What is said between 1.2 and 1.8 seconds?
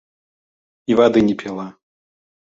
не піла.